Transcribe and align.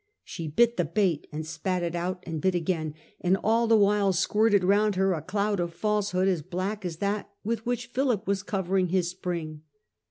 She 0.23 0.47
bit 0.47 0.77
the 0.77 0.83
bait 0.83 1.27
and 1.31 1.45
spat 1.45 1.83
it 1.83 1.93
out, 1.93 2.23
and 2.25 2.41
bit 2.41 2.55
again, 2.55 2.95
and 3.19 3.37
all 3.43 3.67
the 3.67 3.77
while 3.77 4.13
squirted 4.13 4.63
round 4.63 4.95
her 4.95 5.13
a 5.13 5.21
cloud 5.21 5.59
of 5.59 5.75
falsehood 5.75 6.27
as 6.27 6.41
black 6.41 6.83
as 6.83 6.97
that 6.97 7.29
with 7.43 7.67
which 7.67 7.85
Philip 7.85 8.25
was 8.25 8.41
covering 8.41 8.87
his 8.87 9.11
spring. 9.11 9.61